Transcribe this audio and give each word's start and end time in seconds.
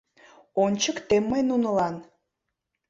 Ончыктем 0.63 1.23
мый 1.31 1.41
нунылан!.. 1.49 1.95